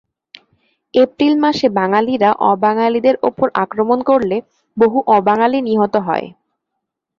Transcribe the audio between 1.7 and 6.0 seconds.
বাঙালিরা অবাঙালিদের ওপর আক্রমণ করলে বহু অবাঙালি নিহত